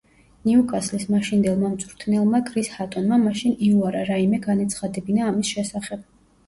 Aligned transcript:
ნიუკასლის 0.49 1.03
მაშინდელმა 1.15 1.71
მწვრთნელმა 1.75 2.41
კრის 2.49 2.73
ჰატონმა 2.79 3.21
მაშინ 3.29 3.55
იუარა 3.71 4.03
რაიმე 4.13 4.43
განეცხადებინა 4.51 5.31
ამის 5.33 5.55
შესახებ. 5.57 6.09